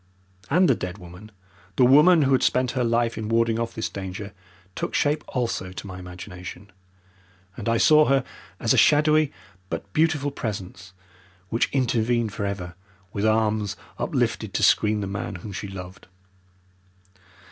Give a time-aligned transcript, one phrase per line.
[0.49, 1.29] And the dead woman,
[1.75, 4.33] the woman who had spent her life in warding off this danger,
[4.73, 6.71] took shape also to my imagination,
[7.55, 8.23] and I saw her
[8.59, 9.31] as a shadowy
[9.69, 10.93] but beautiful presence
[11.49, 12.73] which intervened for ever
[13.13, 16.07] with arms uplifted to screen the man whom she loved.